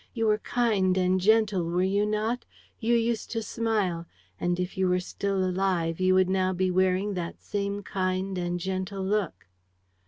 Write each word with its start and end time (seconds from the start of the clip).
You 0.15 0.25
were 0.25 0.39
kind 0.39 0.97
and 0.97 1.21
gentle, 1.21 1.63
were 1.63 1.83
you 1.83 2.07
not? 2.07 2.43
You 2.79 2.95
used 2.95 3.29
to 3.37 3.43
smile; 3.43 4.07
and, 4.39 4.59
if 4.59 4.75
you 4.75 4.87
were 4.89 4.99
still 4.99 5.43
alive, 5.47 5.99
you 5.99 6.15
would 6.15 6.27
now 6.27 6.53
be 6.53 6.71
wearing 6.71 7.13
that 7.13 7.39
same 7.43 7.83
kind 7.83 8.35
and 8.35 8.59
gentle 8.59 9.03
look? 9.03 9.45